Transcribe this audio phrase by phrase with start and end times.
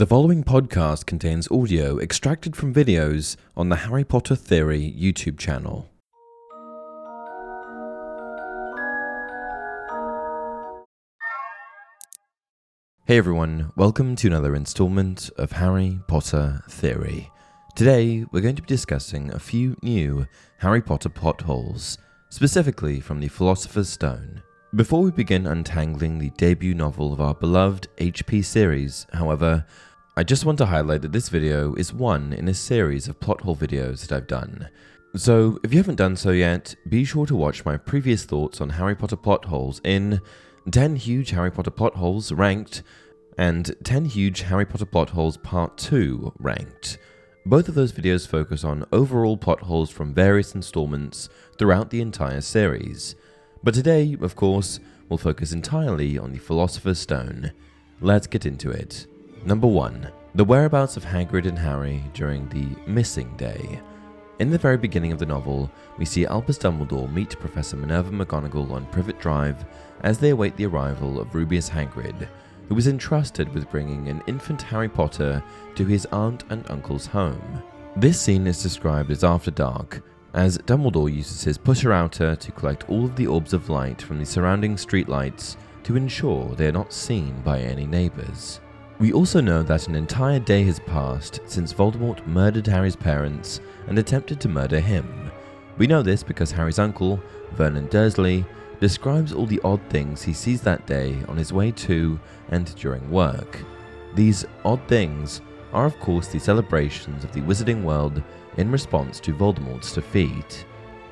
[0.00, 5.90] The following podcast contains audio extracted from videos on the Harry Potter Theory YouTube channel.
[13.04, 17.30] Hey everyone, welcome to another installment of Harry Potter Theory.
[17.76, 20.26] Today, we're going to be discussing a few new
[20.60, 21.98] Harry Potter plot holes,
[22.30, 24.42] specifically from the Philosopher's Stone.
[24.74, 29.66] Before we begin untangling the debut novel of our beloved HP series, however,
[30.16, 33.42] I just want to highlight that this video is one in a series of plot
[33.42, 34.68] hole videos that I've done.
[35.14, 38.70] So, if you haven't done so yet, be sure to watch my previous thoughts on
[38.70, 40.20] Harry Potter plot holes in
[40.68, 42.82] 10 Huge Harry Potter Plot Holes Ranked
[43.38, 46.98] and 10 Huge Harry Potter Plot Holes Part 2 Ranked.
[47.46, 52.40] Both of those videos focus on overall plot holes from various installments throughout the entire
[52.40, 53.14] series.
[53.62, 57.52] But today, of course, we'll focus entirely on the Philosopher's Stone.
[58.00, 59.06] Let's get into it.
[59.42, 60.12] Number 1.
[60.34, 63.80] The whereabouts of Hagrid and Harry during the missing day.
[64.38, 68.70] In the very beginning of the novel, we see Albus Dumbledore meet Professor Minerva McGonagall
[68.70, 69.64] on Privet Drive
[70.02, 72.28] as they await the arrival of Rubeus Hagrid,
[72.68, 75.42] who was entrusted with bringing an infant Harry Potter
[75.74, 77.62] to his aunt and uncle's home.
[77.96, 80.02] This scene is described as After Dark,
[80.34, 84.18] as Dumbledore uses his pusher outer to collect all of the orbs of light from
[84.18, 88.60] the surrounding streetlights to ensure they are not seen by any neighbours.
[89.00, 93.98] We also know that an entire day has passed since Voldemort murdered Harry's parents and
[93.98, 95.32] attempted to murder him.
[95.78, 97.18] We know this because Harry's uncle,
[97.52, 98.44] Vernon Dursley,
[98.78, 102.20] describes all the odd things he sees that day on his way to
[102.50, 103.64] and during work.
[104.14, 105.40] These odd things
[105.72, 108.22] are, of course, the celebrations of the wizarding world
[108.58, 110.66] in response to Voldemort's defeat.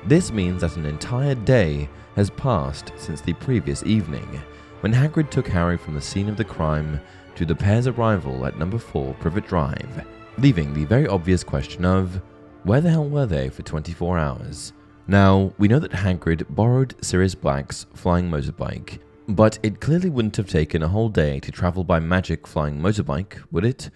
[0.05, 4.39] This means that an entire day has passed since the previous evening,
[4.81, 7.01] when Hagrid took Harry from the scene of the crime
[7.39, 10.05] to the pair's arrival at number 4 Privet Drive,
[10.39, 12.21] leaving the very obvious question of
[12.63, 14.73] where the hell were they for 24 hours?
[15.07, 18.99] Now, we know that Hagrid borrowed Sirius Black's flying motorbike,
[19.29, 23.41] but it clearly wouldn't have taken a whole day to travel by magic flying motorbike,
[23.51, 23.89] would it?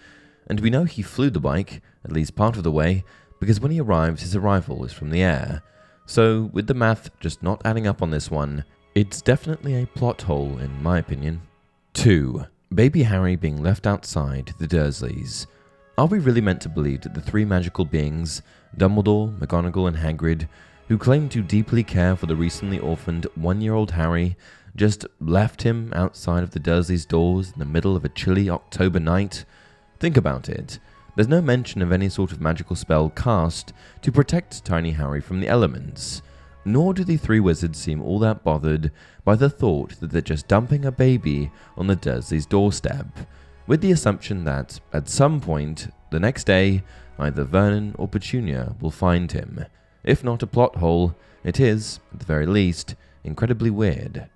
[0.46, 3.04] And we know he flew the bike, at least part of the way,
[3.40, 5.62] because when he arrives, his arrival is from the air.
[6.06, 8.64] So, with the math just not adding up on this one,
[8.94, 11.42] it's definitely a plot hole, in my opinion.
[11.92, 12.46] 2.
[12.74, 15.46] Baby Harry being left outside the Dursleys.
[15.96, 18.42] Are we really meant to believe that the three magical beings,
[18.76, 20.48] Dumbledore, McGonagall, and Hagrid,
[20.88, 24.36] who claim to deeply care for the recently orphaned one year old Harry,
[24.74, 28.98] just left him outside of the Dursleys' doors in the middle of a chilly October
[28.98, 29.44] night?
[30.00, 30.80] Think about it.
[31.14, 35.38] There's no mention of any sort of magical spell cast to protect tiny Harry from
[35.38, 36.22] the elements,
[36.64, 38.90] nor do the three wizards seem all that bothered
[39.24, 43.06] by the thought that they're just dumping a baby on the Dursleys' doorstep,
[43.66, 46.82] with the assumption that, at some point the next day,
[47.18, 49.64] either Vernon or Petunia will find him.
[50.02, 54.28] If not a plot hole, it is, at the very least, incredibly weird.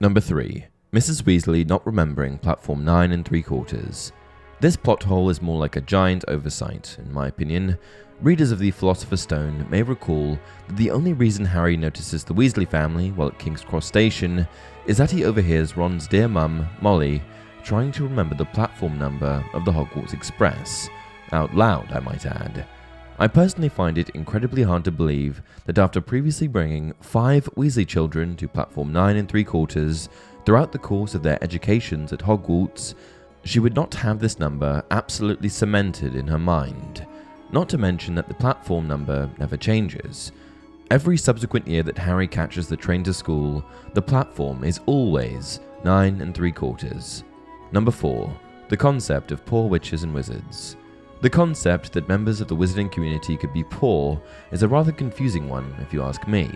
[0.00, 0.66] Number 3.
[0.92, 1.22] Mrs.
[1.22, 4.12] Weasley not remembering platform 9 and 3 quarters.
[4.58, 7.76] This plot hole is more like a giant oversight, in my opinion.
[8.22, 12.66] Readers of the Philosopher's Stone may recall that the only reason Harry notices the Weasley
[12.66, 14.48] family while at King's Cross Station
[14.86, 17.22] is that he overhears Ron's dear mum, Molly,
[17.64, 20.88] trying to remember the platform number of the Hogwarts Express.
[21.32, 22.66] Out loud, I might add.
[23.18, 28.36] I personally find it incredibly hard to believe that after previously bringing five Weasley children
[28.36, 30.08] to platform 9 and 3 quarters
[30.46, 32.94] throughout the course of their educations at Hogwarts,
[33.46, 37.06] she would not have this number absolutely cemented in her mind,
[37.52, 40.32] not to mention that the platform number never changes.
[40.90, 43.64] Every subsequent year that Harry catches the train to school,
[43.94, 47.22] the platform is always 9 and 3 quarters.
[47.70, 48.32] Number 4.
[48.68, 50.76] The concept of poor witches and wizards.
[51.20, 54.20] The concept that members of the wizarding community could be poor
[54.50, 56.50] is a rather confusing one, if you ask me.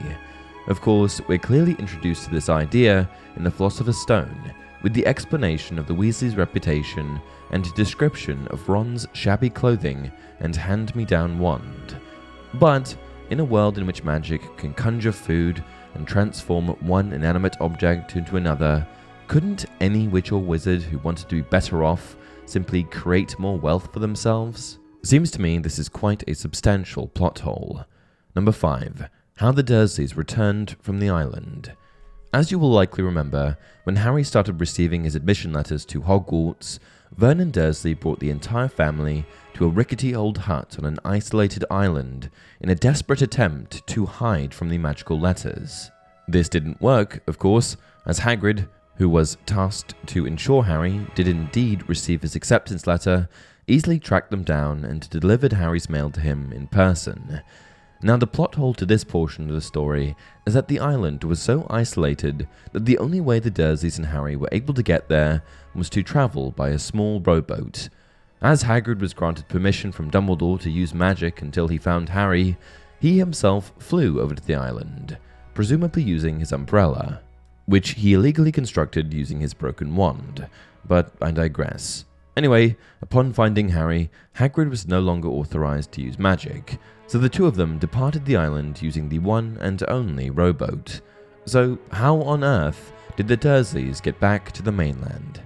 [0.67, 4.53] Of course, we're clearly introduced to this idea in The Philosopher's Stone,
[4.83, 7.21] with the explanation of the Weasleys' reputation
[7.51, 10.11] and description of Ron's shabby clothing
[10.41, 11.97] and hand me down wand.
[12.55, 12.97] But,
[13.31, 15.63] in a world in which magic can conjure food
[15.95, 18.87] and transform one inanimate object into another,
[19.29, 22.17] couldn't any witch or wizard who wanted to be better off
[22.47, 24.79] simply create more wealth for themselves?
[25.03, 27.85] Seems to me this is quite a substantial plot hole.
[28.35, 29.09] Number 5.
[29.37, 31.73] How the Dursleys returned from the island.
[32.33, 36.79] As you will likely remember, when Harry started receiving his admission letters to Hogwarts,
[37.17, 42.31] Vernon Dursley brought the entire family to a rickety old hut on an isolated island
[42.61, 45.91] in a desperate attempt to hide from the magical letters.
[46.29, 51.89] This didn't work, of course, as Hagrid, who was tasked to ensure Harry did indeed
[51.89, 53.29] receive his acceptance letter,
[53.67, 57.41] easily tracked them down and delivered Harry's mail to him in person.
[58.03, 60.17] Now, the plot hole to this portion of the story
[60.47, 64.37] is that the island was so isolated that the only way the Dursleys and Harry
[64.37, 65.43] were able to get there
[65.75, 67.91] was to travel by a small rowboat.
[68.41, 72.57] As Hagrid was granted permission from Dumbledore to use magic until he found Harry,
[72.99, 75.19] he himself flew over to the island,
[75.53, 77.21] presumably using his umbrella,
[77.67, 80.49] which he illegally constructed using his broken wand.
[80.87, 82.07] But I digress.
[82.41, 87.45] Anyway, upon finding Harry, Hagrid was no longer authorized to use magic, so the two
[87.45, 91.03] of them departed the island using the one and only rowboat.
[91.45, 95.43] So, how on earth did the Dursleys get back to the mainland?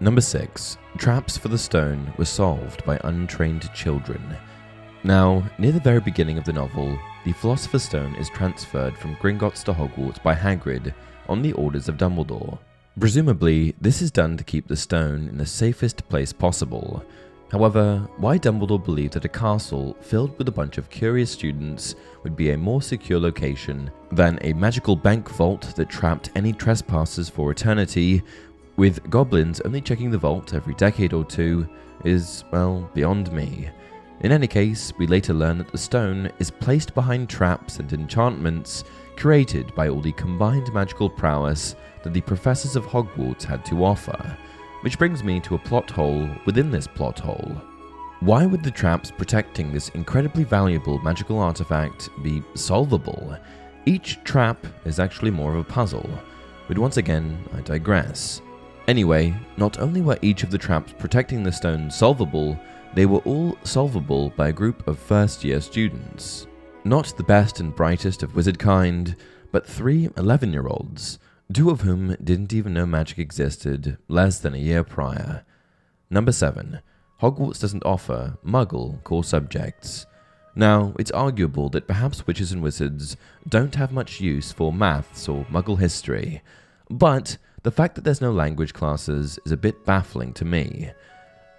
[0.00, 0.78] Number 6.
[0.96, 4.22] Traps for the stone were solved by untrained children.
[5.04, 9.62] Now, near the very beginning of the novel, the Philosopher's Stone is transferred from Gringotts
[9.64, 10.94] to Hogwarts by Hagrid
[11.28, 12.58] on the orders of Dumbledore.
[13.00, 17.02] Presumably, this is done to keep the stone in the safest place possible,
[17.50, 22.36] However, why Dumbledore believed that a castle filled with a bunch of curious students would
[22.36, 27.50] be a more secure location than a magical bank vault that trapped any trespassers for
[27.50, 28.22] eternity,
[28.76, 31.68] with goblins only checking the vault every decade or two,
[32.04, 33.68] is, well, beyond me.
[34.22, 38.84] In any case, we later learn that the stone is placed behind traps and enchantments
[39.16, 44.36] created by all the combined magical prowess that the professors of Hogwarts had to offer.
[44.82, 47.60] Which brings me to a plot hole within this plot hole.
[48.20, 53.38] Why would the traps protecting this incredibly valuable magical artifact be solvable?
[53.86, 56.08] Each trap is actually more of a puzzle,
[56.68, 58.42] but once again, I digress.
[58.88, 62.60] Anyway, not only were each of the traps protecting the stone solvable,
[62.94, 66.46] they were all solvable by a group of first year students.
[66.84, 69.16] Not the best and brightest of wizard kind,
[69.52, 71.18] but three 11 year olds
[71.52, 75.44] two of whom didn't even know magic existed less than a year prior.
[76.08, 76.80] Number 7.
[77.20, 80.06] Hogwarts doesn't offer Muggle core subjects.
[80.54, 83.16] Now, it's arguable that perhaps witches and wizards
[83.48, 86.42] don't have much use for maths or Muggle history,
[86.88, 90.90] but the fact that there's no language classes is a bit baffling to me.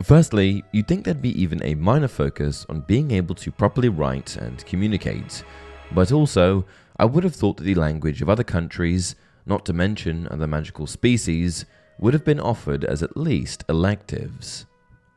[0.04, 4.36] Firstly, you'd think there'd be even a minor focus on being able to properly write
[4.38, 5.44] and communicate,
[5.92, 6.66] but also,
[6.98, 9.16] I would have thought that the language of other countries
[9.46, 11.66] not to mention other magical species,
[12.00, 14.66] would have been offered as at least electives.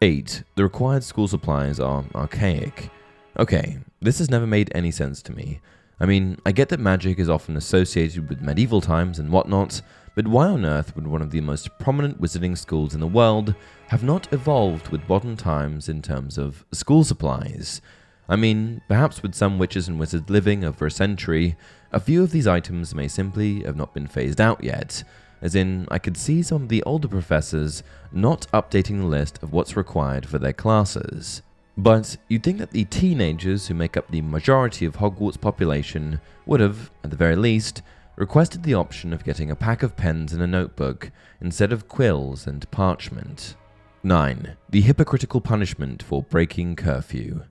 [0.03, 0.43] 8.
[0.57, 2.91] The required school supplies are archaic.
[3.39, 5.61] Okay, this has never made any sense to me.
[6.01, 9.81] I mean, I get that magic is often associated with medieval times and whatnot,
[10.15, 13.55] but why on earth would one of the most prominent wizarding schools in the world
[13.89, 17.81] have not evolved with modern times in terms of school supplies?
[18.29, 21.57] I mean, perhaps with some witches and wizards living over a century,
[21.93, 25.05] a few of these items may simply have not been phased out yet,
[25.43, 29.53] as in, I could see some of the older professors not updating the list of
[29.53, 31.43] what's required for their classes.
[31.77, 36.61] But you'd think that the teenagers who make up the majority of Hogwarts' population would
[36.61, 37.83] have, at the very least,
[38.17, 41.11] requested the option of getting a pack of pens and a notebook
[41.41, 43.57] instead of quills and parchment.
[44.05, 44.57] 9.
[44.71, 47.43] The hypocritical punishment for breaking curfew.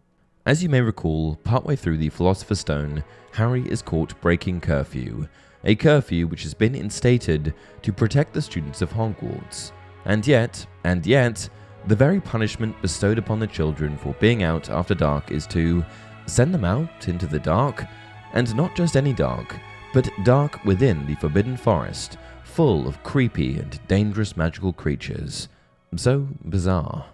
[0.46, 3.04] As you may recall, partway through the Philosopher's Stone,
[3.34, 5.28] Harry is caught breaking curfew,
[5.64, 9.72] a curfew which has been instated to protect the students of Hogwarts.
[10.06, 11.50] And yet, and yet,
[11.88, 15.84] the very punishment bestowed upon the children for being out after dark is to
[16.25, 17.86] send them out into the dark,
[18.34, 19.55] and not just any dark,
[19.93, 25.50] but dark within the Forbidden Forest, full of creepy and dangerous magical creatures.
[25.96, 27.05] So bizarre.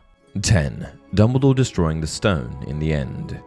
[0.42, 0.88] 10.
[1.16, 3.42] Dumbledore destroying the stone in the end.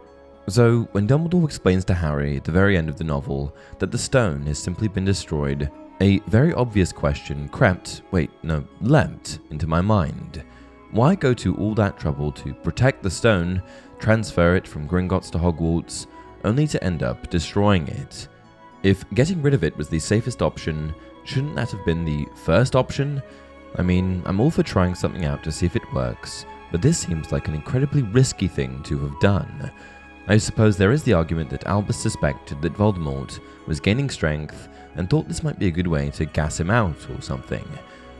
[0.49, 3.97] So, when Dumbledore explains to Harry at the very end of the novel that the
[3.97, 5.71] stone has simply been destroyed,
[6.01, 10.43] a very obvious question crept, wait, no, leapt into my mind.
[10.93, 13.63] Why go to all that trouble to protect the stone,
[13.97, 16.05] transfer it from Gringotts to Hogwarts,
[16.43, 18.27] only to end up destroying it?
[18.83, 22.75] If getting rid of it was the safest option, shouldn't that have been the first
[22.75, 23.23] option?
[23.75, 26.99] I mean, I'm all for trying something out to see if it works, but this
[26.99, 29.71] seems like an incredibly risky thing to have done.
[30.27, 35.09] I suppose there is the argument that Albus suspected that Voldemort was gaining strength and
[35.09, 37.67] thought this might be a good way to gas him out or something.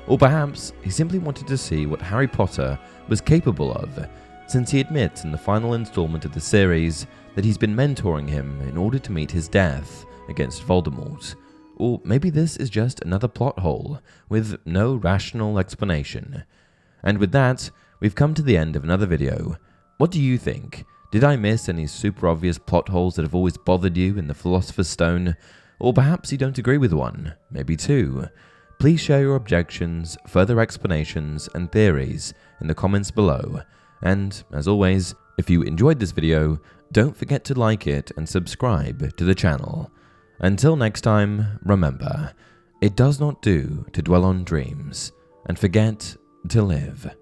[0.08, 4.08] Or perhaps he simply wanted to see what Harry Potter was capable of,
[4.48, 8.60] since he admits in the final installment of the series that he's been mentoring him
[8.68, 11.36] in order to meet his death against Voldemort.
[11.78, 16.44] Or maybe this is just another plot hole with no rational explanation.
[17.04, 17.72] And with that,
[18.04, 19.56] We've come to the end of another video.
[19.96, 20.84] What do you think?
[21.14, 24.34] Did I miss any super obvious plot holes that have always bothered you in The
[24.34, 25.38] Philosopher's Stone?
[25.80, 28.28] Or perhaps you don't agree with one, maybe two.
[28.84, 33.62] Please share your objections, further explanations, and theories in the comments below.
[34.02, 36.60] And, as always, if you enjoyed this video,
[36.92, 39.90] don't forget to like it and subscribe to the channel.
[40.40, 42.34] Until next time, remember,
[42.82, 45.14] it does not do to dwell on dreams
[45.46, 46.18] and forget
[46.50, 47.16] to live.